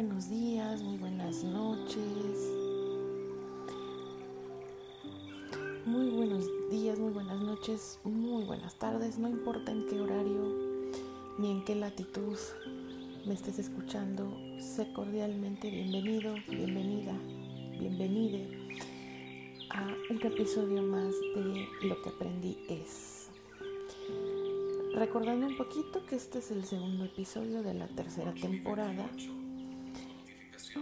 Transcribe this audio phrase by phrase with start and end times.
[0.00, 2.54] buenos días, muy buenas noches.
[5.84, 10.56] Muy buenos días, muy buenas noches, muy buenas tardes, no importa en qué horario
[11.36, 12.38] ni en qué latitud
[13.26, 17.12] me estés escuchando, sé cordialmente bienvenido, bienvenida,
[17.78, 18.48] bienvenide
[19.68, 23.28] a un episodio más de Lo que aprendí es.
[24.94, 29.06] Recordando un poquito que este es el segundo episodio de la tercera temporada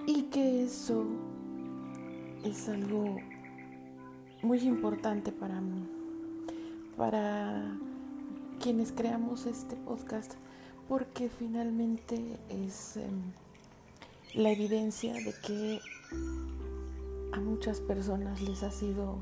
[0.07, 1.05] y que eso
[2.45, 3.17] es algo
[4.43, 5.87] muy importante para mí,
[6.97, 7.77] para
[8.61, 10.35] quienes creamos este podcast,
[10.89, 13.33] porque finalmente es em,
[14.35, 15.81] la evidencia de que
[17.33, 19.17] a muchas personas les ha sido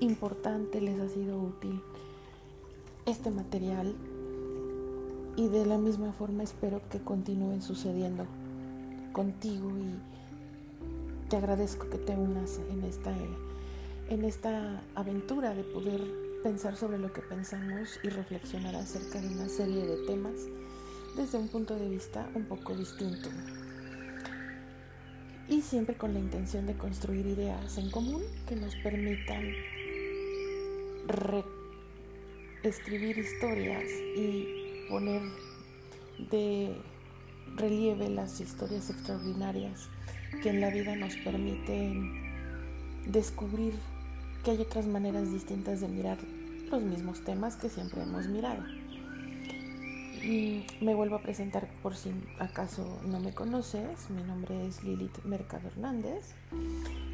[0.00, 1.80] importante, les ha sido útil
[3.06, 3.94] este material
[5.36, 8.26] y de la misma forma espero que continúen sucediendo
[9.12, 13.14] contigo y te agradezco que te unas en esta,
[14.08, 16.00] en esta aventura de poder
[16.42, 20.34] pensar sobre lo que pensamos y reflexionar acerca de una serie de temas
[21.16, 23.28] desde un punto de vista un poco distinto.
[25.48, 29.52] Y siempre con la intención de construir ideas en común que nos permitan
[32.62, 35.22] escribir historias y poner
[36.30, 36.76] de
[37.56, 39.88] relieve las historias extraordinarias
[40.42, 42.12] que en la vida nos permiten
[43.06, 43.74] descubrir
[44.44, 46.18] que hay otras maneras distintas de mirar
[46.70, 48.62] los mismos temas que siempre hemos mirado.
[50.80, 54.08] Me vuelvo a presentar por si acaso no me conoces.
[54.10, 56.34] Mi nombre es Lilith Mercado Hernández.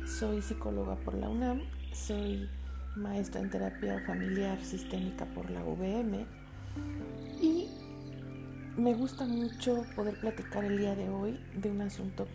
[0.06, 1.62] Soy psicóloga por la UNAM.
[1.92, 2.48] Soy
[2.96, 6.26] maestra en terapia familiar sistémica por la VM.
[8.78, 12.28] Me gusta mucho poder platicar el día de hoy de un asunto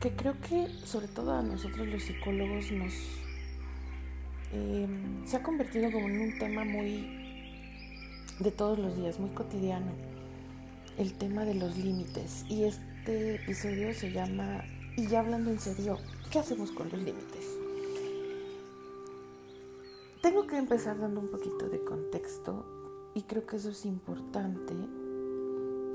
[0.00, 2.92] que creo que sobre todo a nosotros los psicólogos nos
[4.52, 7.06] em, se ha convertido como en un tema muy
[8.40, 9.92] de todos los días, muy cotidiano,
[10.96, 12.44] el tema de los límites.
[12.48, 14.64] Y este episodio se llama,
[14.96, 15.98] y ya hablando en serio,
[16.32, 17.46] ¿qué hacemos con los límites?
[20.20, 24.74] Tengo que empezar dando un poquito de contexto y creo que eso es importante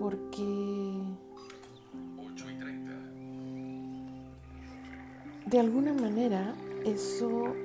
[0.03, 1.01] porque
[5.45, 6.53] de alguna manera
[6.83, 7.55] eso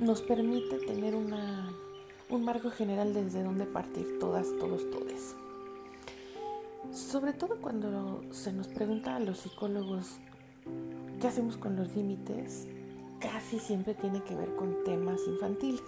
[0.00, 1.72] nos permite tener una,
[2.30, 5.36] un marco general desde donde partir todas, todos, todes.
[6.90, 10.16] Sobre todo cuando se nos pregunta a los psicólogos
[11.20, 12.66] qué hacemos con los límites,
[13.20, 15.84] casi siempre tiene que ver con temas infantiles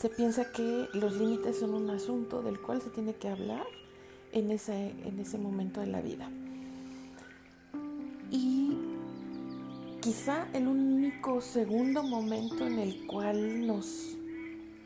[0.00, 3.66] se piensa que los límites son un asunto del cual se tiene que hablar
[4.32, 6.30] en ese, en ese momento de la vida.
[8.30, 8.78] Y
[10.00, 14.16] quizá el único segundo momento en el cual nos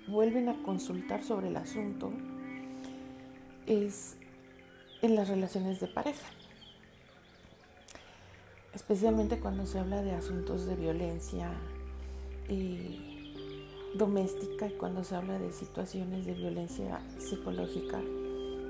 [0.08, 2.12] vuelven a consultar sobre el asunto
[3.66, 4.16] es
[5.00, 6.26] en las relaciones de pareja.
[8.74, 11.52] Especialmente cuando se habla de asuntos de violencia
[12.48, 13.13] y
[13.94, 18.00] doméstica y cuando se habla de situaciones de violencia psicológica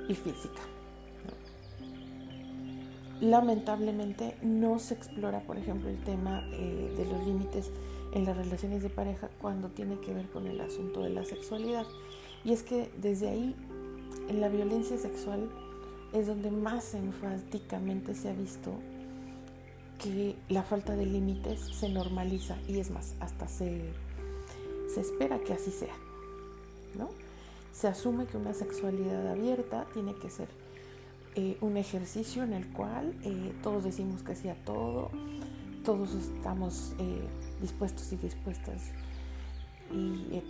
[0.08, 0.62] y física.
[3.20, 7.70] Lamentablemente no se explora, por ejemplo, el tema eh, de los límites
[8.12, 11.86] en las relaciones de pareja cuando tiene que ver con el asunto de la sexualidad.
[12.44, 13.56] Y es que desde ahí,
[14.28, 15.48] en la violencia sexual,
[16.12, 18.72] es donde más enfáticamente se ha visto
[19.98, 23.92] que la falta de límites se normaliza y es más, hasta se
[24.94, 25.94] se espera que así sea,
[26.97, 27.10] ¿no?
[27.72, 30.47] Se asume que una sexualidad abierta tiene que ser
[31.34, 35.10] eh, un ejercicio en el cual eh, todos decimos que sí a todo,
[35.84, 37.27] todos estamos eh,
[37.60, 38.83] dispuestos y dispuestas
[39.91, 40.42] y,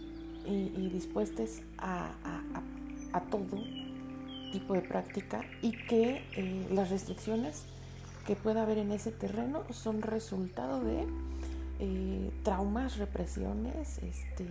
[0.91, 2.13] dispuestas a,
[3.13, 3.65] a, todo
[4.53, 6.23] tipo de práctica y que
[6.71, 7.65] las restricciones
[8.27, 11.07] que pueda haber en ese terreno son resultado de
[11.81, 14.45] eh, traumas, represiones, este,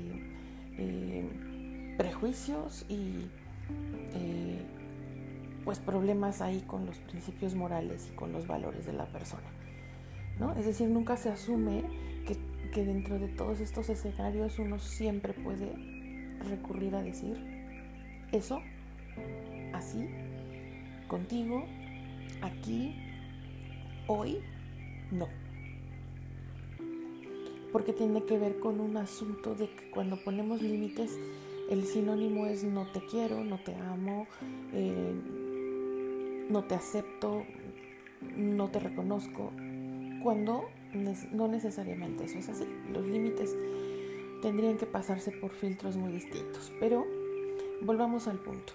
[0.78, 3.28] eh, prejuicios y
[4.14, 4.62] eh,
[5.64, 9.48] pues problemas ahí con los principios morales y con los valores de la persona.
[10.40, 10.54] ¿no?
[10.54, 11.84] Es decir, nunca se asume
[12.28, 12.38] que,
[12.72, 15.74] que dentro de todos estos escenarios uno siempre puede
[16.50, 17.38] recurrir a decir
[18.34, 18.60] eso,
[19.74, 20.10] así,
[21.08, 21.64] contigo,
[22.42, 22.96] aquí,
[24.08, 24.40] hoy,
[25.12, 25.43] no
[27.74, 31.20] porque tiene que ver con un asunto de que cuando ponemos límites,
[31.70, 34.28] el sinónimo es no te quiero, no te amo,
[34.72, 35.14] eh,
[36.50, 37.44] no te acepto,
[38.38, 39.52] no te reconozco,
[40.22, 40.70] cuando
[41.32, 42.66] no necesariamente eso es así.
[42.94, 43.56] Los límites
[44.42, 46.72] tendrían que pasarse por filtros muy distintos.
[46.80, 47.06] Pero
[47.82, 48.74] volvamos al punto.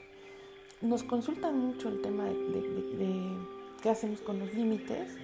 [0.81, 3.37] Nos consultan mucho el tema de,
[3.83, 5.17] qué hacemos con los límites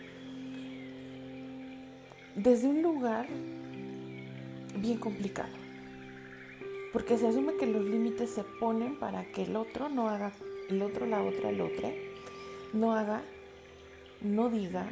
[2.37, 3.27] desde un lugar
[4.77, 5.53] bien complicado.
[6.93, 10.33] Porque se asume que los límites se ponen para que el otro no haga,
[10.69, 11.91] el otro, la otra, el otro,
[12.73, 13.23] no haga,
[14.21, 14.91] no diga,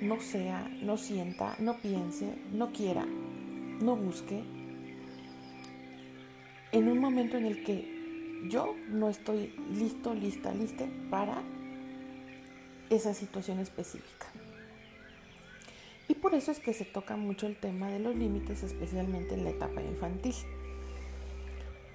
[0.00, 4.42] no sea, no sienta, no piense, no quiera, no busque,
[6.72, 11.42] en un momento en el que yo no estoy listo, lista, lista para
[12.90, 14.26] esa situación específica.
[16.24, 19.50] Por eso es que se toca mucho el tema de los límites, especialmente en la
[19.50, 20.32] etapa infantil.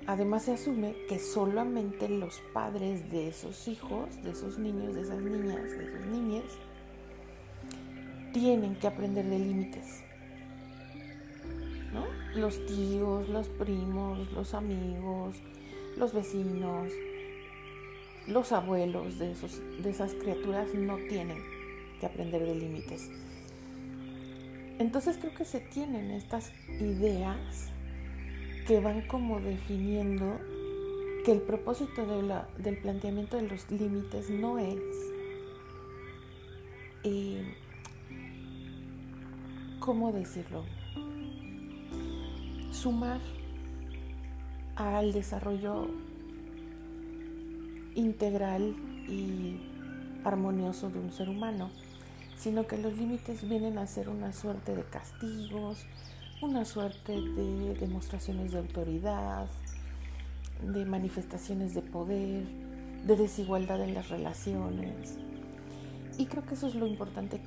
[0.05, 5.19] Además se asume que solamente los padres de esos hijos, de esos niños, de esas
[5.19, 6.43] niñas, de esos niñas,
[8.31, 10.03] tienen que aprender de límites.
[12.35, 15.37] Los tíos, los primos, los amigos,
[15.97, 16.93] los vecinos,
[18.27, 21.41] los abuelos de, esos, de esas criaturas no tienen
[21.99, 23.09] que aprender de límites.
[24.79, 27.69] Entonces creo que se tienen estas ideas
[28.65, 30.39] que van como definiendo
[31.25, 32.05] que el propósito
[32.57, 34.79] del planteamiento de los límites no es
[37.03, 37.55] eh,
[39.79, 40.65] ¿cómo decirlo?
[42.71, 43.19] Sumar
[44.75, 45.87] al desarrollo
[47.95, 48.75] integral
[49.07, 49.59] y
[50.23, 51.71] armonioso de un ser humano,
[52.39, 55.85] sino que los límites vienen a ser una suerte de castigos,
[56.41, 59.45] una suerte de demostraciones de autoridad,
[60.63, 62.45] de manifestaciones de poder,
[63.05, 65.17] de desigualdad en las relaciones.
[66.17, 67.41] Y creo que eso es lo importante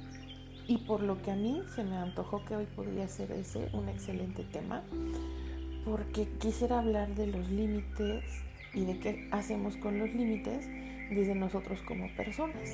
[0.69, 3.89] y por lo que a mí se me antojó que hoy podría ser ese un
[3.89, 4.83] excelente tema,
[5.87, 8.25] porque quisiera hablar de los límites
[8.75, 10.67] y de qué hacemos con los límites
[11.11, 12.71] desde nosotros como personas.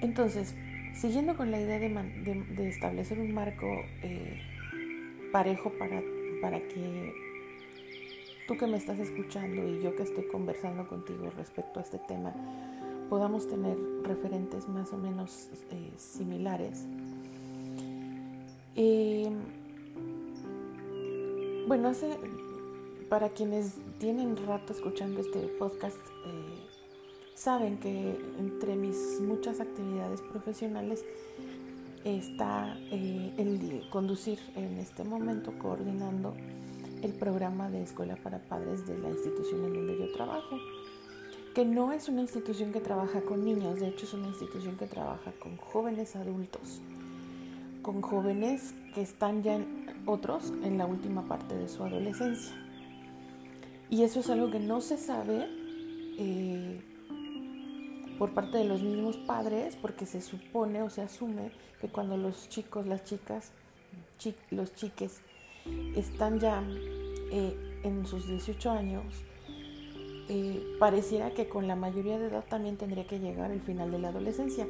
[0.00, 0.54] Entonces,
[0.94, 3.66] siguiendo con la idea de, establecer un marco
[4.02, 4.40] eh,
[5.32, 6.02] parejo para,
[6.40, 7.14] para que
[8.46, 12.32] tú que me estás escuchando y yo que estoy conversando contigo respecto a este tema,
[13.08, 16.86] podamos tener referentes más o menos eh, similares.
[18.76, 19.30] Eh,
[21.66, 22.16] bueno, hace,
[23.08, 26.67] para quienes tienen rato escuchando este podcast, eh,
[27.38, 31.04] saben que entre mis muchas actividades profesionales
[32.04, 36.34] está el conducir en este momento coordinando
[37.00, 40.56] el programa de escuela para padres de la institución en donde yo trabajo
[41.54, 44.86] que no es una institución que trabaja con niños, de hecho es una institución que
[44.86, 46.80] trabaja con jóvenes adultos,
[47.82, 49.60] con jóvenes que están ya
[50.06, 52.54] otros en la última parte de su adolescencia.
[53.90, 55.48] Y eso es algo que no se sabe
[56.18, 56.80] eh,
[58.18, 62.48] por parte de los mismos padres, porque se supone o se asume que cuando los
[62.48, 63.52] chicos, las chicas,
[64.50, 65.20] los chiques
[65.94, 66.62] están ya
[67.30, 69.04] eh, en sus 18 años,
[70.28, 73.98] eh, pareciera que con la mayoría de edad también tendría que llegar el final de
[73.98, 74.66] la adolescencia.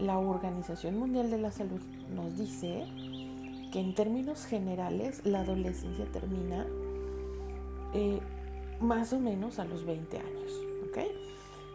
[0.00, 1.80] La Organización Mundial de la Salud
[2.14, 2.84] nos dice
[3.72, 6.66] que en términos generales la adolescencia termina
[7.92, 8.18] eh,
[8.80, 10.34] más o menos a los 20 años.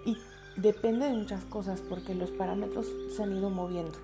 [0.06, 0.18] Y
[0.62, 3.98] depende de muchas cosas porque los parámetros se han ido moviendo.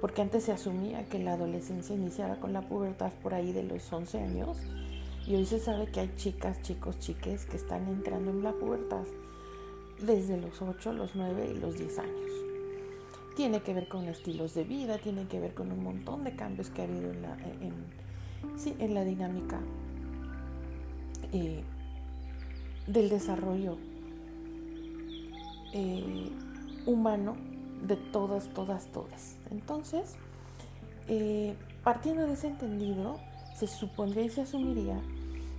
[0.00, 3.92] Porque antes se asumía que la adolescencia iniciaba con la pubertad por ahí de los
[3.92, 4.58] 11 años
[5.26, 9.04] y hoy se sabe que hay chicas, chicos, chiques que están entrando en la pubertad
[10.00, 12.30] desde los 8, los 9 y los 10 años.
[13.34, 16.70] Tiene que ver con estilos de vida, tiene que ver con un montón de cambios
[16.70, 17.36] que ha habido en la,
[18.78, 19.60] en, la dinámica
[21.32, 21.62] eh,
[22.86, 23.78] del desarrollo
[25.72, 26.30] eh,
[26.86, 27.36] humano
[27.86, 29.36] de todas, todas, todas.
[29.50, 30.16] Entonces,
[31.08, 33.18] eh, partiendo de ese entendido,
[33.54, 35.00] se supondría y se asumiría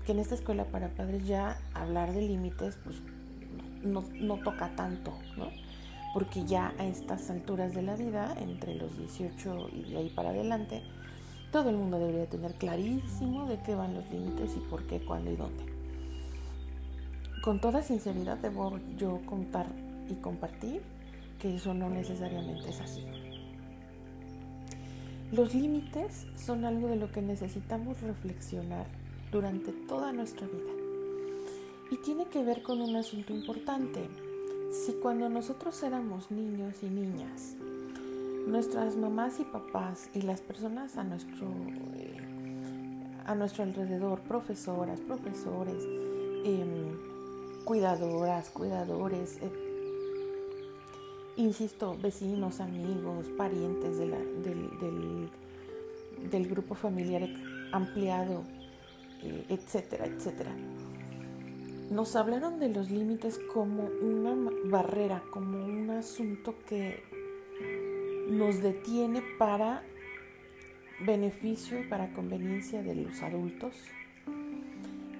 [0.05, 3.01] que en esta escuela para padres ya hablar de límites pues
[3.83, 4.01] no,
[4.43, 5.47] toca tanto, ¿no?
[6.13, 10.29] Porque ya a estas alturas de la vida, entre los 18 y de ahí para
[10.29, 10.81] adelante,
[11.51, 15.31] todo el mundo debería tener clarísimo de qué van los límites y por qué, cuándo
[15.31, 15.63] y dónde.
[17.43, 19.67] Con toda sinceridad debo yo contar
[20.09, 20.81] y compartir
[21.39, 23.05] que eso no necesariamente es así.
[25.31, 28.87] Los límites son algo de lo que necesitamos reflexionar
[29.31, 30.73] durante toda nuestra vida.
[31.91, 34.09] Y tiene que ver con un asunto importante.
[34.71, 37.55] Si cuando nosotros éramos niños y niñas,
[38.47, 41.47] nuestras mamás y papás y las personas a nuestro,
[43.25, 45.83] a nuestro alrededor, profesoras, profesores,
[46.43, 46.97] em,
[47.65, 49.68] cuidadoras, cuidadores, eh,
[51.39, 55.29] insisto, vecinos, amigos, parientes del,
[56.47, 57.27] grupo familiar
[57.71, 58.43] ampliado,
[59.23, 60.51] eh, etcétera, etcétera.
[61.89, 67.01] Nos hablaron de los límites como una barrera, como un asunto que
[68.29, 69.81] nos detiene para
[71.05, 73.75] beneficio y para conveniencia de los adultos,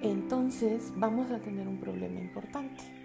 [0.02, 2.99] entonces vamos a tener un problema importante.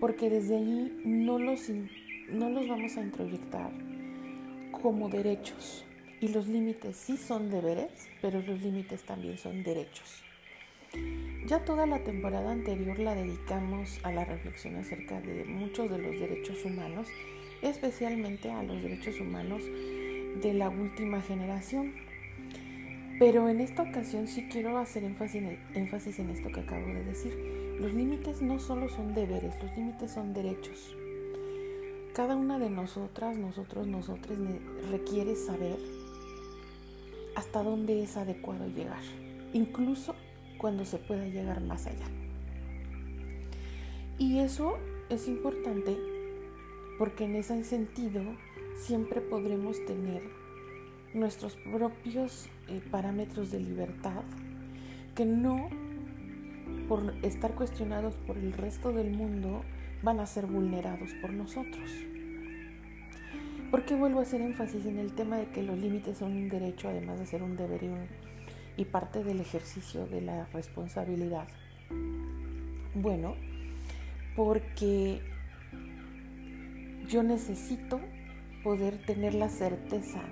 [0.00, 1.68] Porque desde allí no los,
[2.30, 3.70] no los vamos a introyectar
[4.70, 5.84] como derechos.
[6.20, 10.22] Y los límites sí son deberes, pero los límites también son derechos.
[11.46, 16.18] Ya toda la temporada anterior la dedicamos a la reflexión acerca de muchos de los
[16.18, 17.08] derechos humanos
[17.62, 21.92] especialmente a los derechos humanos de la última generación.
[23.18, 25.42] Pero en esta ocasión sí quiero hacer énfasis
[26.18, 27.67] en, esto que acabo de decir.
[27.78, 30.96] Los límites no solo son deberes, los límites son derechos.
[32.12, 34.36] Cada una de nosotras, nosotros, nosotros
[34.90, 35.78] requiere saber
[37.36, 39.02] hasta dónde es adecuado llegar,
[39.52, 40.16] incluso
[40.58, 42.06] cuando se pueda llegar más allá.
[44.18, 44.76] Y eso
[45.08, 45.96] es importante
[46.98, 48.22] porque en ese sentido
[48.74, 50.22] siempre podremos tener
[51.14, 54.22] nuestros propios eh, parámetros de libertad
[55.14, 55.68] que no
[56.88, 59.62] por estar cuestionados por el resto del mundo
[60.02, 61.90] van a ser vulnerados por nosotros.
[63.70, 66.88] Porque vuelvo a hacer énfasis en el tema de que los límites son un derecho,
[66.88, 67.80] además de ser un deber
[68.76, 71.48] y parte del ejercicio de la responsabilidad.
[72.94, 73.34] Bueno,
[74.36, 75.20] porque
[77.08, 78.00] yo necesito
[78.62, 80.22] poder tener la certeza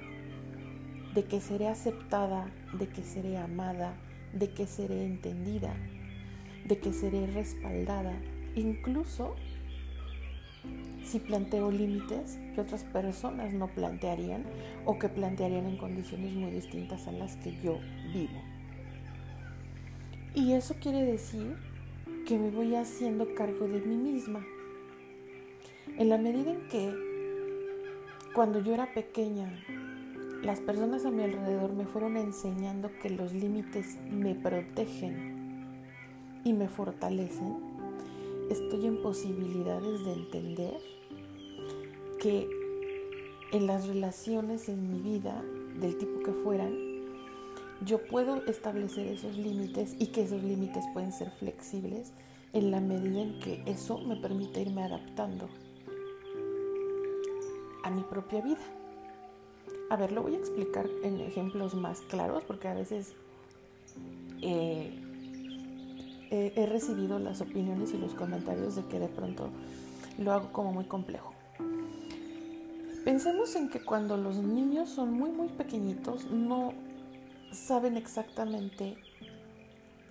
[1.14, 2.46] de que seré aceptada,
[2.78, 3.94] de que seré amada,
[4.32, 5.74] de que seré entendida,
[6.66, 8.12] de que seré respaldada,
[8.54, 9.36] incluso
[11.04, 14.44] si planteo límites que otras personas no plantearían
[14.84, 17.78] o que plantearían en condiciones muy distintas a las que yo
[18.12, 18.42] vivo.
[20.34, 21.56] Y eso quiere decir
[22.26, 24.44] que me voy haciendo cargo de mí misma,
[25.96, 26.92] en la medida en que
[28.34, 29.48] cuando yo era pequeña,
[30.42, 35.35] las personas a mi alrededor me fueron enseñando que los límites me protegen
[36.46, 37.56] y me fortalecen,
[38.48, 40.80] estoy en posibilidades de entender
[42.20, 42.48] que
[43.50, 45.42] en las relaciones en mi vida,
[45.80, 46.72] del tipo que fueran,
[47.84, 52.12] yo puedo establecer esos límites y que esos límites pueden ser flexibles
[52.52, 55.48] en la medida en que eso me permite irme adaptando
[57.82, 58.64] a mi propia vida.
[59.90, 63.14] A ver, lo voy a explicar en ejemplos más claros porque a veces
[64.42, 65.02] eh,
[66.30, 69.50] he recibido las opiniones y los comentarios de que de pronto
[70.18, 71.32] lo hago como muy complejo.
[73.04, 76.72] Pensemos en que cuando los niños son muy muy pequeñitos no
[77.52, 78.96] saben exactamente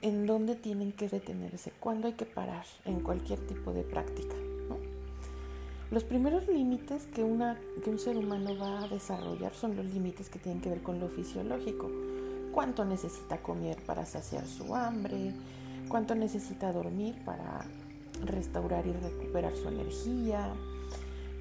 [0.02, 4.36] en dónde tienen que detenerse, cuándo hay que parar en cualquier tipo de práctica.
[5.92, 10.30] Los primeros límites que, una, que un ser humano va a desarrollar son los límites
[10.30, 11.90] que tienen que ver con lo fisiológico.
[12.52, 15.32] Cuánto necesita comer para saciar su hambre,
[15.88, 17.66] cuánto necesita dormir para
[18.24, 20.54] restaurar y recuperar su energía,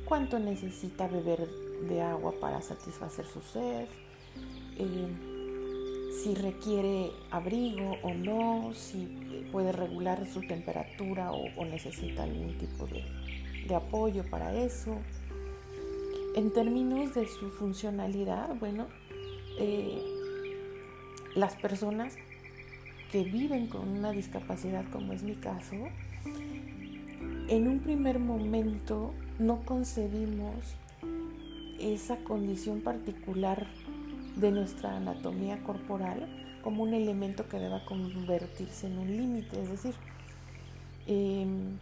[0.04, 1.48] cuánto necesita beber
[1.88, 3.86] de agua para satisfacer su sed,
[4.76, 5.08] eh,
[6.22, 13.74] si requiere abrigo o no, si puede regular su temperatura o necesita algún tipo de,
[13.74, 14.96] apoyo para eso.
[16.36, 18.86] En términos de su funcionalidad, bueno,
[19.58, 20.02] eh,
[21.34, 22.16] las personas
[23.14, 25.76] que viven con una discapacidad, como es mi caso,
[27.46, 30.74] en un primer momento no concebimos
[31.78, 33.68] esa condición particular
[34.34, 36.26] de nuestra anatomía corporal
[36.64, 39.62] como un elemento que deba convertirse en un límite.
[39.62, 39.94] Es decir,
[41.06, 41.78] em,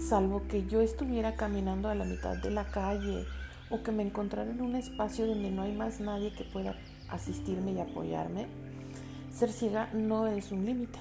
[0.00, 3.26] salvo que yo estuviera caminando a la mitad de la calle
[3.70, 6.74] o que me encontrara en un espacio donde no hay más nadie que pueda
[7.10, 8.48] asistirme y apoyarme,
[9.38, 10.98] ser ciega no es un límite.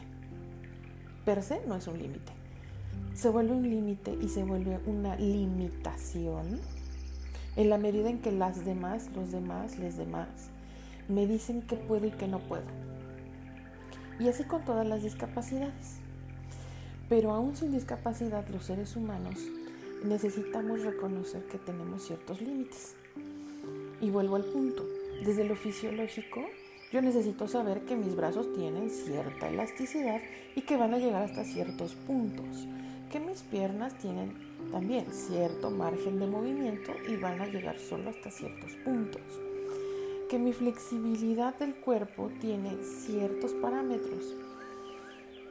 [1.26, 2.32] Per se no es un límite.
[3.16, 6.60] Se vuelve un límite y se vuelve una limitación
[7.56, 10.28] en la medida en que las demás, los demás, les demás,
[11.10, 12.68] me dicen que puedo y que no puedo.
[14.20, 15.98] Y así con todas las discapacidades.
[17.10, 19.40] Pero aún sin discapacidad, los seres humanos
[20.06, 22.96] necesitamos reconocer que tenemos ciertos límites.
[24.00, 24.86] Y vuelvo al punto,
[25.26, 26.46] desde lo fisiológico,
[26.92, 30.22] yo necesito saber que mis brazos tienen cierta elasticidad
[30.56, 32.68] y que van a llegar hasta ciertos puntos,
[33.12, 34.34] que mis piernas tienen
[34.72, 39.22] también cierto margen de movimiento y van a llegar solo hasta ciertos puntos,
[40.30, 44.34] que mi flexibilidad del cuerpo tiene ciertos parámetros,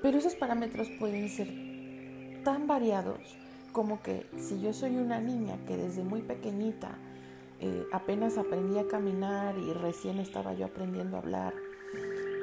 [0.03, 1.49] pero esos parámetros pueden ser
[2.45, 3.37] tan variados
[3.73, 6.97] como que si yo soy una niña que desde muy pequeñita
[7.61, 11.55] eh, apenas aprendí a caminar y recién estaba yo aprendiendo a hablar,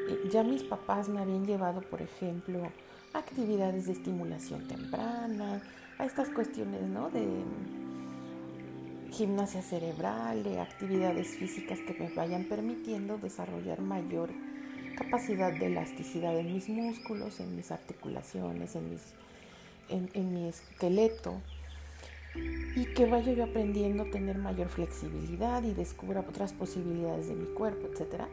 [0.10, 2.60] eh, ya mis papás me habían llevado, por ejemplo,
[3.14, 5.62] a actividades de estimulación temprana,
[5.98, 7.10] a estas cuestiones ¿no?
[7.10, 7.28] de
[9.12, 14.32] gimnasia cerebral, de actividades físicas que me vayan permitiendo desarrollar mayor
[14.98, 18.98] capacidad de elasticidad en mis músculos, en mis articulaciones, en
[19.90, 21.42] en, mi esqueleto
[22.36, 27.46] y que vaya yo aprendiendo a tener mayor flexibilidad y descubra otras posibilidades de mi
[27.46, 28.24] cuerpo, etc.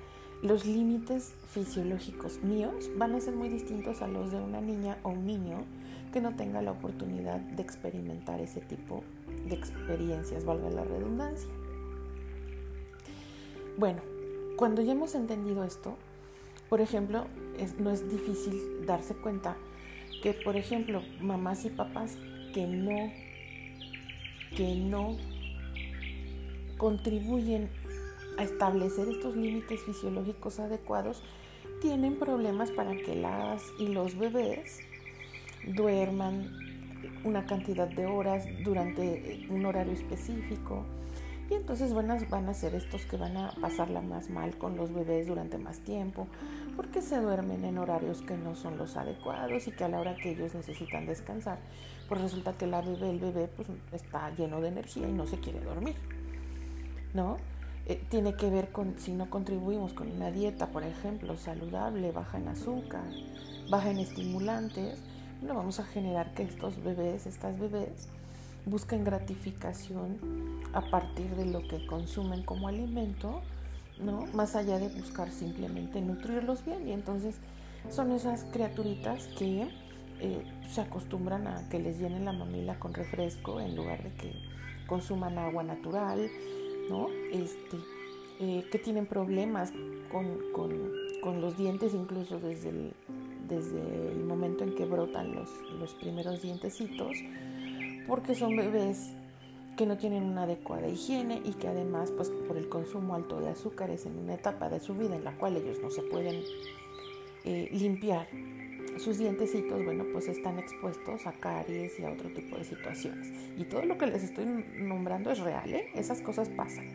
[0.42, 5.10] Los límites fisiológicos míos van a ser muy distintos a los de una niña o
[5.10, 5.64] un niño
[6.12, 9.04] que no tenga la oportunidad de experimentar ese tipo
[9.46, 11.50] de experiencias, valga la redundancia.
[13.76, 14.00] Bueno,
[14.56, 15.96] cuando ya hemos entendido esto,
[16.68, 17.26] por ejemplo,
[17.78, 19.56] no es difícil darse cuenta
[20.22, 22.16] que por ejemplo mamás y papás
[22.52, 23.10] que no
[24.56, 25.16] que no
[26.76, 27.70] contribuyen
[28.38, 31.22] a establecer estos límites fisiológicos adecuados
[31.80, 34.80] tienen problemas para que las y los bebés
[35.74, 36.50] duerman
[37.24, 40.84] una cantidad de horas durante un horario específico
[41.50, 44.76] y entonces van a, van a ser estos que van a pasarla más mal con
[44.76, 46.28] los bebés durante más tiempo,
[46.76, 50.14] porque se duermen en horarios que no son los adecuados y que a la hora
[50.14, 51.58] que ellos necesitan descansar,
[52.08, 55.40] pues resulta que la bebé, el bebé, pues está lleno de energía y no se
[55.40, 55.96] quiere dormir,
[57.14, 57.36] ¿no?
[57.86, 62.38] Eh, tiene que ver con si no contribuimos con una dieta, por ejemplo, saludable, baja
[62.38, 63.02] en azúcar,
[63.68, 65.02] baja en estimulantes,
[65.42, 68.08] no vamos a generar que estos bebés, estas bebés,
[68.66, 70.18] buscan gratificación
[70.72, 73.42] a partir de lo que consumen como alimento,
[73.98, 74.26] ¿no?
[74.34, 76.88] Más allá de buscar simplemente nutrirlos bien.
[76.88, 77.36] Y entonces
[77.88, 79.68] son esas criaturitas que
[80.20, 84.32] eh, se acostumbran a que les llenen la mamila con refresco en lugar de que
[84.86, 86.30] consuman agua natural,
[86.88, 87.08] ¿no?
[87.32, 87.78] Este,
[88.40, 89.72] eh, que tienen problemas
[90.10, 92.92] con, con, los dientes incluso desde el,
[93.48, 97.16] desde el momento en que brotan los, los primeros dientecitos
[98.10, 99.12] porque son bebés
[99.76, 103.50] que no tienen una adecuada higiene y que además pues por el consumo alto de
[103.50, 106.42] azúcares en una etapa de su vida en la cual ellos no se pueden
[107.44, 108.26] eh, limpiar
[108.98, 113.32] sus dientecitos, bueno, pues están expuestos a caries y a otro tipo de situaciones.
[113.56, 115.90] Y todo lo que les estoy nombrando es real, ¿eh?
[115.94, 116.88] Esas cosas pasan.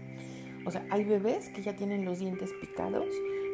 [0.65, 3.08] O sea, hay bebés que ya tienen los dientes picados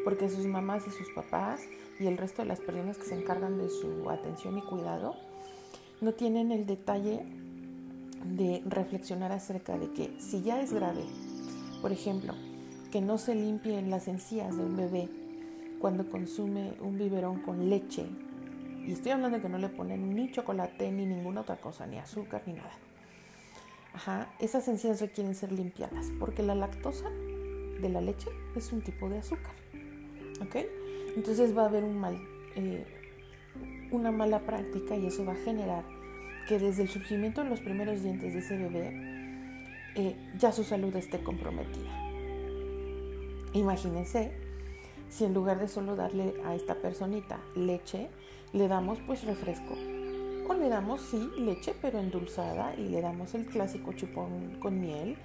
[0.03, 1.61] porque sus mamás y sus papás
[1.99, 5.15] y el resto de las personas que se encargan de su atención y cuidado
[6.01, 7.23] no tienen el detalle
[8.23, 11.03] de reflexionar acerca de que si ya es grave,
[11.81, 12.33] por ejemplo,
[12.91, 15.09] que no se limpien las encías de un bebé
[15.79, 18.05] cuando consume un biberón con leche,
[18.85, 21.99] y estoy hablando de que no le ponen ni chocolate ni ninguna otra cosa, ni
[21.99, 22.71] azúcar ni nada.
[23.93, 29.09] Ajá, esas encías requieren ser limpiadas porque la lactosa de la leche es un tipo
[29.09, 29.53] de azúcar.
[30.41, 30.55] ¿Ok?
[31.15, 32.17] Entonces va a haber un mal,
[32.55, 32.85] eh,
[33.91, 35.83] una mala práctica y eso va a generar
[36.47, 38.91] que desde el surgimiento de los primeros dientes de ese bebé
[39.95, 41.89] eh, ya su salud esté comprometida.
[43.53, 44.31] Imagínense
[45.09, 48.09] si en lugar de solo darle a esta personita leche,
[48.53, 49.75] le damos pues refresco.
[50.47, 55.17] O le damos, sí, leche pero endulzada y le damos el clásico chupón con miel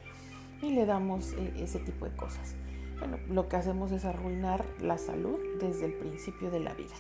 [0.62, 2.56] y le damos eh, ese tipo de cosas.
[2.98, 6.94] Bueno, lo que hacemos es arruinar la salud desde el principio de la vida.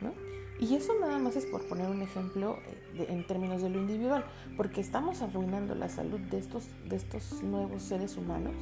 [0.00, 0.12] ¿no?
[0.60, 2.58] Y eso nada más es por poner un ejemplo
[2.94, 4.24] eh, en términos de lo individual,
[4.56, 8.54] porque estamos arruinando la salud de estos, de estos nuevos seres humanos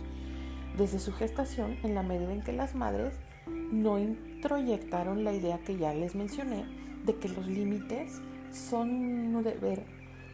[0.76, 3.14] desde su gestación en la medida en que las madres
[3.46, 6.64] no introyectaron la idea que ya les mencioné
[7.05, 9.83] de que los límites son un deber,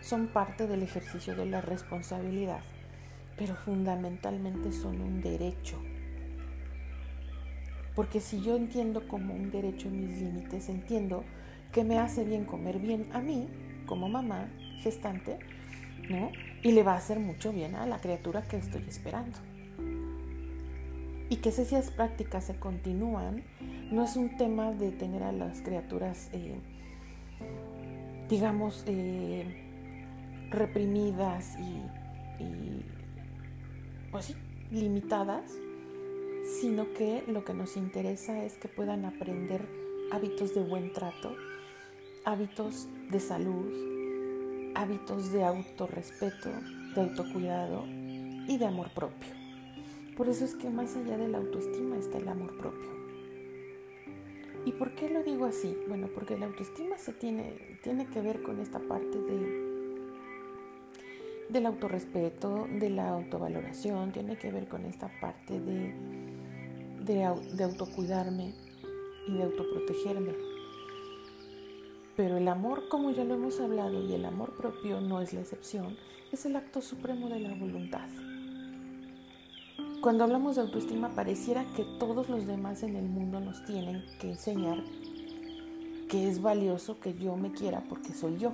[0.01, 2.61] son parte del ejercicio de la responsabilidad,
[3.37, 5.79] pero fundamentalmente son un derecho.
[7.95, 11.25] Porque si yo entiendo como un derecho mis límites, entiendo
[11.73, 13.49] que me hace bien comer bien a mí,
[13.87, 14.49] como mamá
[14.83, 15.39] gestante,
[16.09, 16.31] ¿no?
[16.63, 19.39] Y le va a hacer mucho bien a la criatura que estoy esperando.
[21.31, 23.45] Y que esas prácticas se continúan,
[23.91, 26.59] no es un tema de tener a las criaturas eh,
[28.29, 29.45] digamos, eh,
[30.51, 32.85] reprimidas y, y,
[34.11, 34.35] pues sí,
[34.71, 35.51] limitadas,
[36.61, 39.67] sino que lo que nos interesa es que puedan aprender
[40.13, 41.35] hábitos de buen trato,
[42.25, 46.51] hábitos de salud, hábitos de autorrespeto,
[46.95, 49.29] de autocuidado y de amor propio.
[50.17, 52.91] Por eso es que más allá de la autoestima está el amor propio.
[54.65, 55.77] ¿Y por qué lo digo así?
[55.89, 59.69] Bueno, porque la autoestima se tiene, tiene que ver con esta parte de
[61.49, 65.95] del autorrespeto, de la autovaloración, tiene que ver con esta parte de,
[67.01, 68.53] de, de autocuidarme
[69.27, 70.58] y de autoprotegerme.
[72.19, 75.41] Pero el amor, como ya lo hemos hablado, y el amor propio no es la
[75.41, 75.97] excepción,
[76.33, 78.09] es el acto supremo de la voluntad.
[80.01, 84.31] Cuando hablamos de autoestima pareciera que todos los demás en el mundo nos tienen que
[84.31, 84.83] enseñar
[86.09, 88.51] que es valioso que yo me quiera porque soy yo.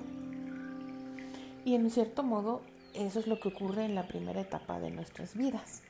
[1.65, 2.61] Y en cierto modo
[2.93, 5.81] eso es lo que ocurre en la primera etapa de nuestras vidas.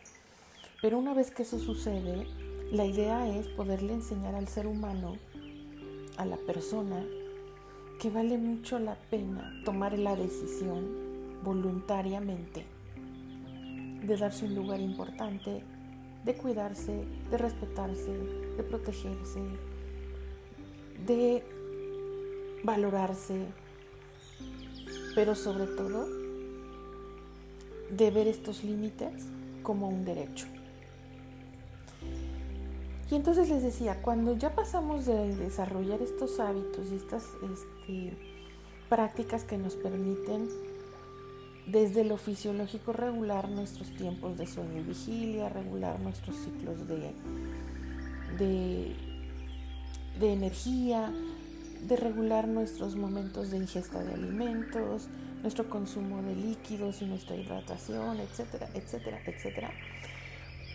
[0.80, 2.28] Pero una vez que eso sucede,
[2.70, 5.16] la idea es poderle enseñar al ser humano,
[6.16, 7.04] a la persona,
[8.00, 10.86] que vale mucho la pena tomar la decisión
[11.42, 12.64] voluntariamente
[14.02, 15.62] de darse un lugar importante,
[16.24, 18.12] de cuidarse, de respetarse,
[18.56, 19.40] de protegerse,
[21.06, 21.42] de
[22.62, 23.46] valorarse,
[25.14, 26.06] pero sobre todo
[27.90, 29.28] de ver estos límites
[29.62, 30.46] como un derecho.
[33.14, 38.16] Y entonces les decía, cuando ya pasamos de desarrollar estos hábitos y estas este,
[38.88, 40.48] prácticas que nos permiten
[41.68, 47.12] desde lo fisiológico regular nuestros tiempos de sueño y vigilia, regular nuestros ciclos de,
[50.18, 51.12] de, energía,
[51.86, 55.06] de regular nuestros momentos de ingesta de alimentos,
[55.40, 59.70] nuestro consumo de líquidos y nuestra hidratación, etcétera, etcétera, etcétera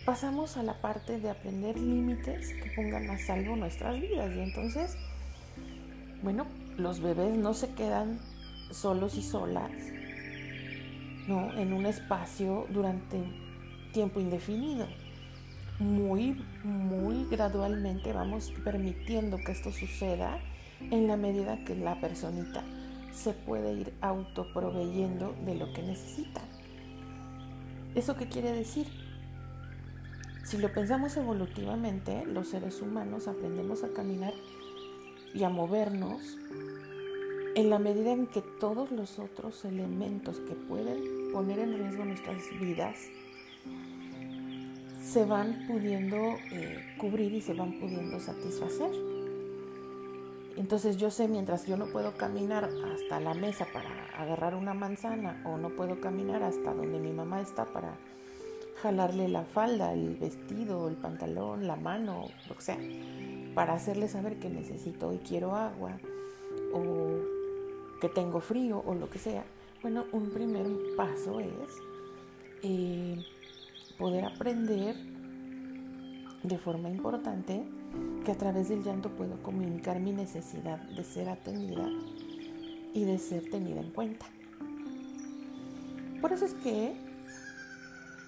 [0.04, 4.34] pasamos a la parte de aprender límites que pongan a salvo nuestras vidas.
[4.34, 4.96] Y entonces,
[6.22, 8.18] bueno, los bebés no se quedan
[8.70, 9.70] solos y solas,
[11.26, 11.52] ¿no?
[11.58, 13.18] En un espacio durante
[13.92, 14.86] tiempo indefinido.
[15.78, 20.38] Muy, muy gradualmente vamos permitiendo que esto suceda
[20.80, 22.62] en la medida que la personita
[23.12, 26.42] se puede ir autoproveyendo de lo que necesita.
[27.94, 28.86] ¿Eso qué quiere decir?
[30.44, 34.34] Si lo pensamos evolutivamente, los seres humanos aprendemos a caminar
[35.34, 36.38] y a movernos
[37.54, 42.42] en la medida en que todos los otros elementos que pueden poner en riesgo nuestras
[42.60, 42.96] vidas
[45.02, 46.16] se van pudiendo
[46.52, 48.90] eh, cubrir y se van pudiendo satisfacer.
[50.56, 55.42] Entonces yo sé, mientras yo no puedo caminar hasta la mesa para agarrar una manzana
[55.44, 57.96] o no puedo caminar hasta donde mi mamá está para
[58.82, 62.78] jalarle la falda, el vestido, el pantalón, la mano, lo que sea,
[63.54, 65.98] para hacerle saber que necesito y quiero agua
[66.72, 69.44] o que tengo frío o lo que sea.
[69.82, 70.66] Bueno, un primer
[70.96, 71.48] paso es
[72.62, 73.24] eh,
[73.98, 74.96] poder aprender
[76.42, 77.62] de forma importante
[78.24, 81.88] que a través del llanto puedo comunicar mi necesidad de ser atendida
[82.94, 84.26] y de ser tenida en cuenta.
[86.20, 87.09] Por eso es que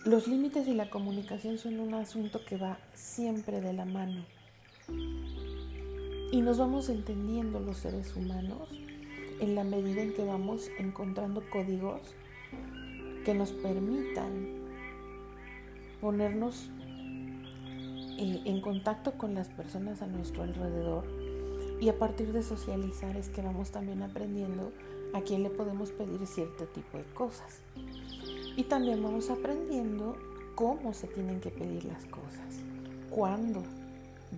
[0.04, 4.24] los límites y la comunicación son un asunto que va siempre de la mano.
[6.32, 8.68] Y nos vamos entendiendo los seres humanos
[9.38, 12.00] en la medida en que vamos encontrando códigos
[13.24, 14.62] que nos permitan
[16.00, 16.70] ponernos
[18.18, 21.04] eh, en contacto con las personas a nuestro alrededor
[21.80, 24.72] y a partir de socializar es que vamos también aprendiendo
[25.14, 27.60] a quién le podemos pedir cierto tipo de cosas.
[28.56, 30.16] Y también vamos aprendiendo
[30.54, 32.60] cómo se tienen que pedir las cosas,
[33.10, 33.62] cuándo,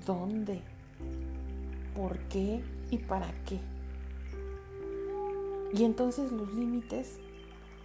[0.07, 0.61] dónde,
[1.97, 3.59] por qué y para qué.
[5.73, 7.19] Y entonces los límites,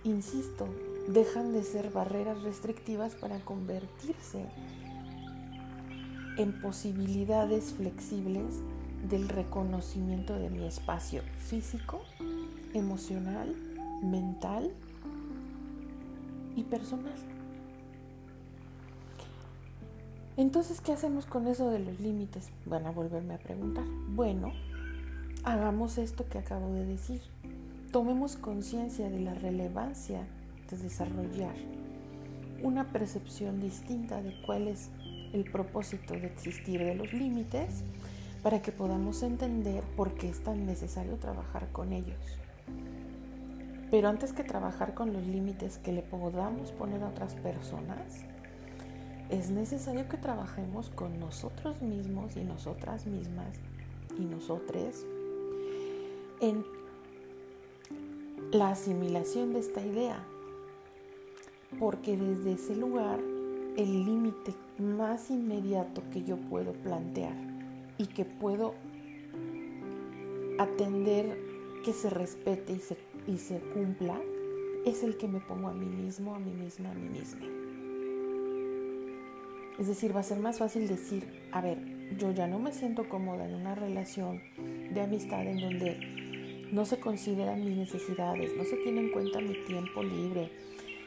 [0.04, 0.68] insisto,
[1.08, 4.46] dejan de ser barreras restrictivas para convertirse
[6.38, 8.62] en posibilidades flexibles
[9.10, 12.02] del reconocimiento de mi espacio físico,
[12.74, 13.56] emocional,
[14.04, 14.72] mental
[16.56, 17.14] y personal.
[20.38, 22.50] Entonces, ¿qué hacemos con eso de los límites?
[22.66, 23.84] Van a volverme a preguntar.
[24.08, 24.54] Bueno,
[25.44, 27.22] hagamos esto que acabo de decir.
[27.92, 30.26] Tomemos conciencia de la relevancia
[30.70, 31.56] de desarrollar
[32.64, 34.90] una percepción distinta de cuál es
[35.34, 37.84] el propósito de existir de los límites
[38.44, 42.18] para que podamos entender por qué es tan necesario trabajar con ellos.
[43.92, 48.26] Pero antes que trabajar con los límites que le podamos poner a otras personas,
[49.30, 53.58] es necesario que trabajemos con nosotros mismos y nosotras mismas
[54.18, 55.06] y nosotres
[56.42, 56.64] en
[58.52, 60.24] la asimilación de esta idea.
[61.80, 63.20] Porque desde ese lugar
[63.78, 67.36] el límite más inmediato que yo puedo plantear
[67.98, 68.74] y que puedo
[70.58, 71.38] atender
[71.86, 72.98] que se respete y se,
[73.28, 74.20] y se cumpla
[74.86, 77.46] es el que me pongo a mí mismo, a mí misma, a mí misma.
[79.80, 81.78] Es decir, va a ser más fácil decir, a ver,
[82.18, 84.42] yo ya no me siento cómoda en una relación
[84.94, 89.56] de amistad en donde no se consideran mis necesidades, no se tiene en cuenta mi
[89.66, 90.52] tiempo libre,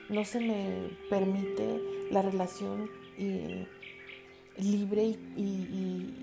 [0.09, 3.66] no se me permite la relación eh,
[4.59, 6.14] libre y,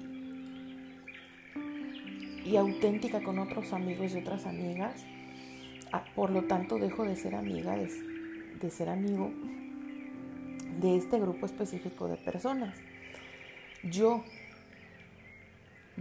[2.45, 5.05] y, auténtica con otros amigos y otras amigas.
[5.91, 9.31] Ah, por lo tanto, dejo de ser amiga, de, ser amigo
[10.79, 12.77] de este grupo específico de personas.
[13.83, 14.23] Yo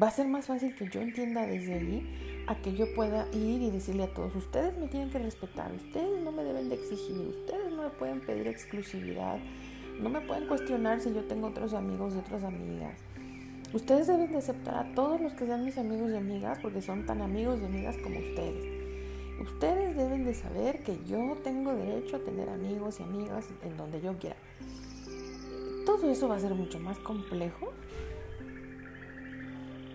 [0.01, 3.63] va a ser más fácil que yo entienda desde ahí a que yo pueda ir
[3.63, 7.17] y decirle a todos, ustedes me tienen que respetar, ustedes no me deben de exigir,
[7.17, 9.39] ustedes no me pueden pedir exclusividad,
[10.01, 12.99] no me pueden cuestionar si yo tengo otros amigos y otras amigas.
[13.73, 17.07] Ustedes deben de aceptar a todos los que sean mis amigos y amigas porque son
[17.07, 18.78] tan amigos y amigas como ustedes.
[19.41, 24.01] Ustedes deben de saber que yo tengo derecho a tener amigos y amigas en donde
[24.01, 24.37] yo quiera.
[25.87, 27.73] Todo eso va a ser mucho más complejo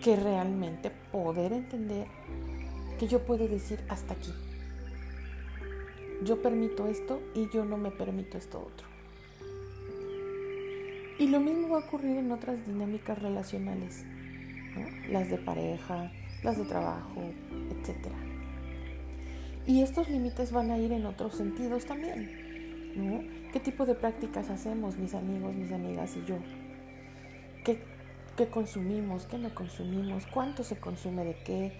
[0.02, 2.06] que realmente poder entender
[2.98, 4.32] que yo puedo decir hasta aquí.
[6.24, 8.86] Yo permito esto y yo no me permito esto otro.
[11.18, 14.04] Y lo mismo va a ocurrir en otras dinámicas relacionales,
[15.10, 16.10] las de pareja,
[16.42, 17.22] las de trabajo,
[17.70, 18.08] etc.
[19.66, 23.50] Y estos límites van a ir en otros sentidos también.
[23.52, 26.36] ¿Qué tipo de prácticas hacemos mis amigos, mis amigas y yo?
[27.64, 27.78] ¿Qué
[28.36, 31.72] qué consumimos, qué no consumimos, cuánto se consume de qué,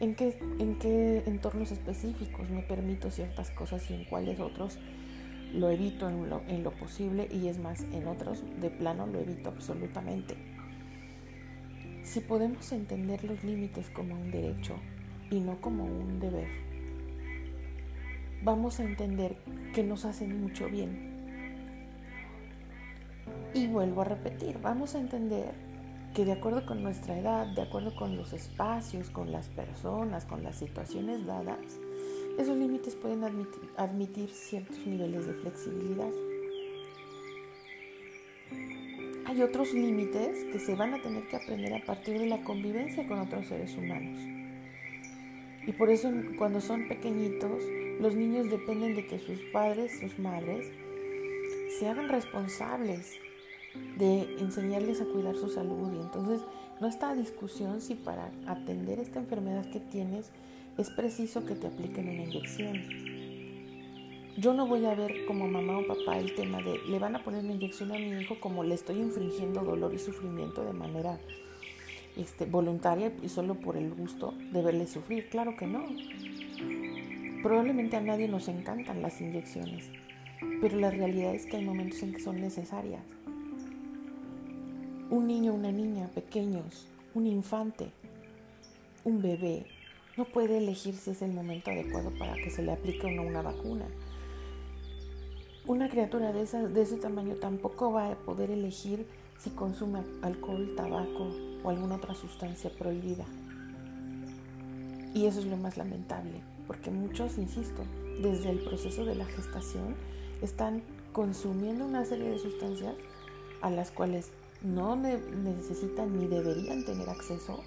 [0.00, 4.78] en qué, en qué entornos específicos me permito ciertas cosas y en cuáles otros
[5.52, 9.20] lo evito en lo, en lo posible y es más, en otros de plano lo
[9.20, 10.36] evito absolutamente.
[12.02, 14.76] Si podemos entender los límites como un derecho
[15.30, 16.48] y no como un deber,
[18.42, 19.36] vamos a entender
[19.74, 21.10] que nos hacen mucho bien.
[23.54, 25.54] Y vuelvo a repetir, vamos a entender
[26.14, 30.42] que de acuerdo con nuestra edad, de acuerdo con los espacios, con las personas, con
[30.42, 31.78] las situaciones dadas,
[32.38, 33.24] esos límites pueden
[33.76, 36.10] admitir, ciertos niveles de flexibilidad.
[39.26, 43.06] Hay otros límites que se van a tener que aprender a partir de la convivencia
[43.06, 44.18] con otros seres humanos.
[45.66, 47.62] Y por eso cuando son pequeñitos,
[48.00, 50.66] los niños dependen de que sus padres, sus madres,
[51.78, 53.18] se hagan responsables
[53.98, 55.92] de enseñarles a cuidar su salud.
[55.92, 56.40] Y entonces
[56.80, 60.32] no está a discusión si para atender esta enfermedad que tienes
[60.78, 62.82] es preciso que te apliquen una inyección.
[64.38, 67.22] Yo no voy a ver como mamá o papá el tema de le van a
[67.22, 71.18] poner una inyección a mi hijo como le estoy infringiendo dolor y sufrimiento de manera
[72.16, 75.28] este, voluntaria y solo por el gusto de verle sufrir.
[75.28, 75.84] Claro que no.
[77.42, 79.90] Probablemente a nadie nos encantan las inyecciones,
[80.60, 83.02] pero la realidad es que hay momentos en que son necesarias
[85.10, 87.90] un niño, una niña, pequeños, un infante,
[89.02, 89.66] un bebé,
[90.16, 93.22] no puede elegir si es el momento adecuado para que se le aplique o no
[93.22, 93.86] una vacuna.
[95.66, 99.04] Una criatura de, de ese tamaño tampoco va a poder elegir
[99.36, 101.28] si consume alcohol, tabaco
[101.64, 103.24] o alguna otra sustancia prohibida.
[105.12, 107.82] Y eso es lo más lamentable, porque muchos, insisto,
[108.22, 109.96] desde el proceso de la gestación
[110.40, 112.94] están consumiendo una serie de sustancias
[113.60, 114.30] a las cuales
[114.62, 117.64] no necesitan ni deberían tener acceso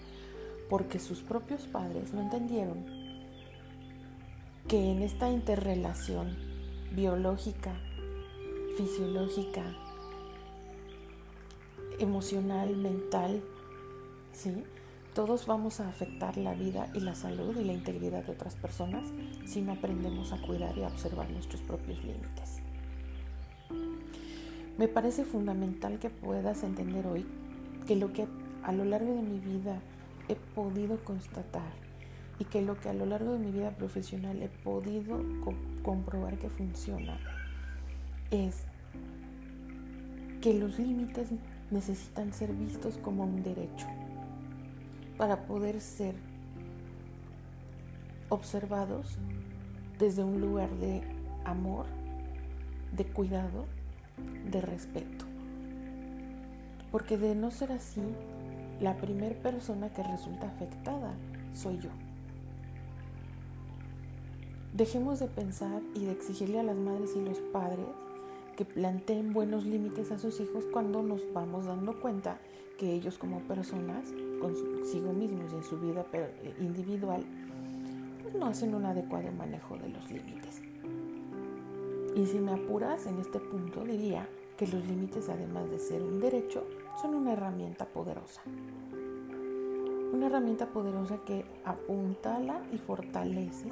[0.69, 2.85] porque sus propios padres no entendieron
[4.69, 6.37] que en esta interrelación
[6.93, 7.73] biológica,
[8.77, 9.65] fisiológica,
[11.99, 13.43] emocional, mental,
[14.31, 14.63] ¿sí?
[15.13, 19.07] Todos vamos a afectar la vida y la salud y la integridad de otras personas
[19.45, 22.61] si no aprendemos a cuidar y a observar nuestros propios límites.
[24.79, 27.27] Me parece fundamental que puedas entender hoy
[27.85, 28.25] que lo que
[28.63, 29.79] a lo largo de mi vida
[30.29, 31.71] he podido constatar
[32.39, 35.21] y que lo que a lo largo de mi vida profesional he podido
[35.83, 37.19] comprobar que funciona
[38.31, 38.63] es
[40.41, 41.29] que los límites
[41.69, 43.85] necesitan ser vistos como un derecho
[45.17, 46.15] para poder ser
[48.29, 49.17] observados
[49.99, 51.01] desde un lugar de
[51.45, 51.85] amor,
[52.95, 53.65] de cuidado,
[54.49, 55.25] de respeto.
[56.91, 58.01] Porque de no ser así,
[58.79, 61.13] la primera persona que resulta afectada
[61.53, 61.89] soy yo.
[64.73, 67.85] Dejemos de pensar y de exigirle a las madres y los padres
[68.55, 72.39] que planteen buenos límites a sus hijos cuando nos vamos dando cuenta
[72.77, 76.05] que ellos como personas, consigo mismos y en su vida
[76.59, 77.23] individual,
[78.21, 80.61] pues no hacen un adecuado manejo de los límites.
[82.15, 86.19] Y si me apuras en este punto, diría que los límites, además de ser un
[86.19, 86.63] derecho,
[87.01, 88.41] son una herramienta poderosa.
[90.13, 93.69] Una herramienta poderosa que apuntala y fortalece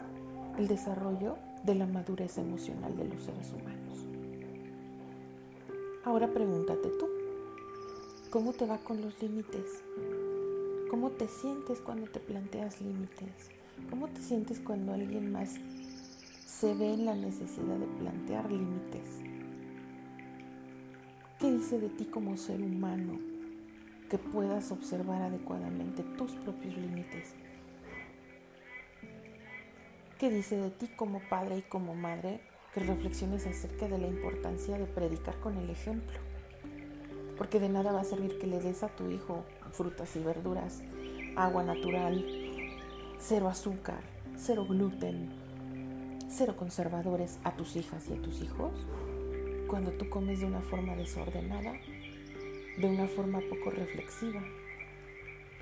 [0.58, 3.81] el desarrollo de la madurez emocional de los seres humanos.
[6.04, 7.08] Ahora pregúntate tú,
[8.32, 9.84] ¿cómo te va con los límites?
[10.90, 13.52] ¿Cómo te sientes cuando te planteas límites?
[13.88, 15.60] ¿Cómo te sientes cuando alguien más
[16.48, 19.20] se ve en la necesidad de plantear límites?
[21.40, 23.20] ¿Qué dice de ti como ser humano
[24.10, 27.36] que puedas observar adecuadamente tus propios límites?
[30.18, 32.42] ¿Qué dice de ti como padre y como madre
[32.74, 36.18] que reflexiones acerca de la importancia de predicar con el ejemplo?
[37.38, 40.82] Porque de nada va a servir que le des a tu hijo frutas y verduras,
[41.36, 42.26] agua natural,
[43.20, 44.02] cero azúcar,
[44.38, 45.30] cero gluten,
[46.30, 48.72] cero conservadores a tus hijas y a tus hijos
[49.68, 51.74] cuando tú comes de una forma desordenada,
[52.78, 54.42] de una forma poco reflexiva.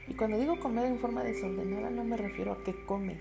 [0.08, 3.20] Y cuando digo comer en forma desordenada no me refiero a qué comes,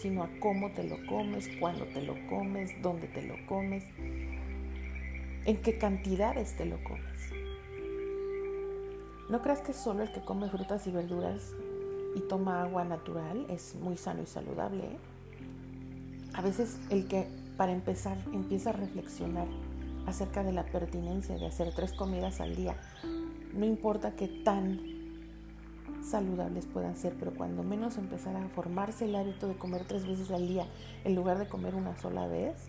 [0.00, 3.84] sino a cómo te lo comes, cuándo te lo comes, dónde te lo comes,
[5.44, 7.32] en qué cantidades te lo comes.
[9.28, 11.52] No creas que solo el que come frutas y verduras
[12.14, 14.84] y toma agua natural es muy sano y saludable.
[14.84, 14.98] ¿eh?
[16.34, 19.46] A veces el que para empezar empieza a reflexionar
[20.06, 22.76] acerca de la pertinencia de hacer tres comidas al día,
[23.52, 24.97] no importa qué tan
[26.02, 30.30] saludables puedan ser, pero cuando menos empezar a formarse el hábito de comer tres veces
[30.30, 30.66] al día
[31.04, 32.68] en lugar de comer una sola vez,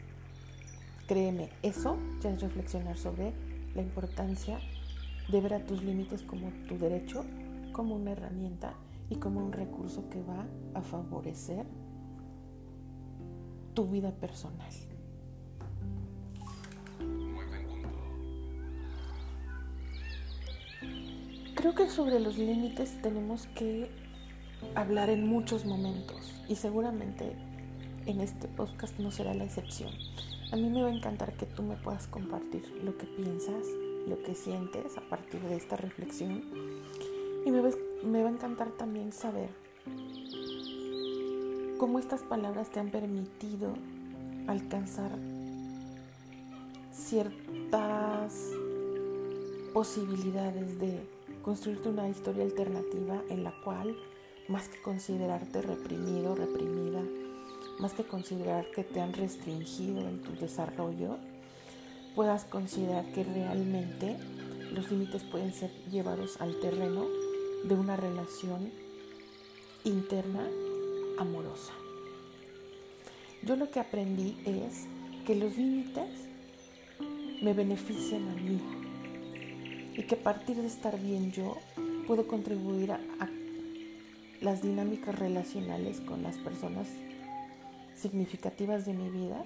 [1.08, 3.34] créeme, eso ya es reflexionar sobre
[3.76, 4.60] la importancia
[5.30, 7.26] de ver a tus límites como tu derecho,
[7.72, 8.74] como una herramienta
[9.10, 11.65] y como un recurso que va a favorecer
[13.74, 14.88] tu vida personal.
[21.60, 23.89] Creo que sobre los límites tenemos que
[24.76, 27.36] hablar en muchos momentos y seguramente
[28.06, 29.91] en este podcast no será la excepción.
[30.54, 33.67] A mí me va a encantar que tú me puedas compartir lo que piensas,
[34.08, 36.45] lo que sientes a partir de esta reflexión
[37.45, 37.72] y me va,
[38.06, 39.50] me va a encantar también saber
[41.78, 43.74] cómo estas palabras te han permitido
[44.48, 45.12] alcanzar
[46.93, 48.50] ciertas
[49.74, 51.19] posibilidades de
[51.50, 53.98] construirte una historia alternativa en la cual,
[54.50, 57.02] más que considerarte reprimido, reprimida,
[57.80, 61.18] más que considerar que te han restringido en tu desarrollo,
[62.14, 64.16] puedas considerar que realmente
[64.72, 67.08] los límites pueden ser llevados al terreno
[67.64, 68.70] de una relación
[69.86, 70.48] interna
[71.18, 71.74] amorosa.
[73.42, 74.86] Yo lo que aprendí es
[75.26, 76.12] que los límites
[77.42, 78.79] me benefician a mí
[80.00, 81.58] y que a partir de estar bien yo
[82.08, 83.02] puedo contribuir a,
[84.40, 86.88] las dinámicas relacionales con las personas
[87.98, 89.44] significativas de mi vida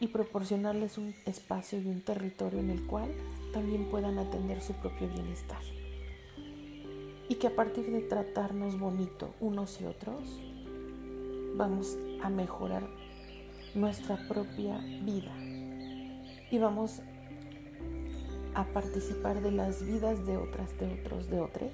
[0.00, 3.10] y proporcionarles un espacio y un territorio en el cual
[3.52, 5.60] también puedan atender su propio bienestar.
[7.28, 10.40] Y que a partir de tratarnos bonito unos y otros,
[11.56, 12.88] vamos a mejorar
[13.74, 15.36] nuestra propia vida.
[16.50, 17.02] Y vamos
[18.56, 21.72] a participar de las vidas de otras, de otros, de otros,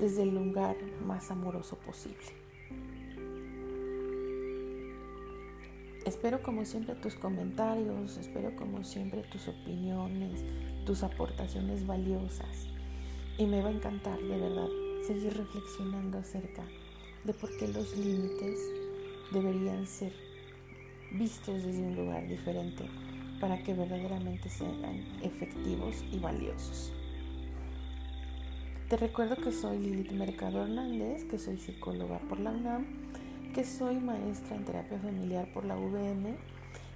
[0.00, 2.24] desde el lugar más amoroso posible.
[6.06, 10.42] Espero como siempre tus comentarios, espero como siempre tus opiniones,
[10.86, 12.66] tus aportaciones valiosas.
[13.36, 14.68] Y me va a encantar, de verdad,
[15.06, 16.64] seguir reflexionando acerca
[17.24, 18.58] de por qué los límites
[19.32, 20.14] deberían ser
[21.12, 22.84] vistos desde un lugar diferente
[23.40, 26.92] para que verdaderamente sean efectivos y valiosos.
[28.88, 32.84] Te recuerdo que soy Lilith Mercado Hernández, que soy psicóloga por la UNAM,
[33.54, 36.36] que soy maestra en terapia familiar por la UVM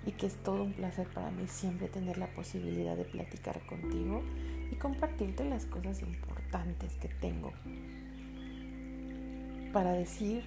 [0.06, 4.22] y que es todo un placer para mí siempre tener la posibilidad de platicar contigo
[4.70, 7.52] y compartirte las cosas importantes que tengo
[9.72, 10.44] para decir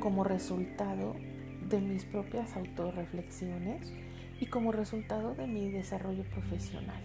[0.00, 1.14] como resultado
[1.68, 3.92] de mis propias autorreflexiones
[4.40, 7.02] y como resultado de mi desarrollo profesional.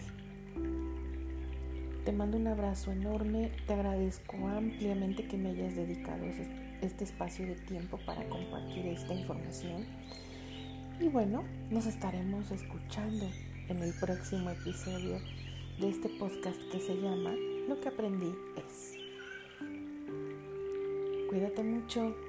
[2.06, 6.26] Te mando un abrazo enorme, te agradezco ampliamente que me hayas dedicado
[6.82, 9.86] este espacio de tiempo para compartir esta información.
[11.00, 13.30] Y bueno, nos estaremos escuchando
[13.68, 15.20] en el próximo episodio
[15.80, 17.36] de este podcast que se llama
[17.68, 18.96] Lo que aprendí es.
[21.30, 22.27] Cuídate mucho.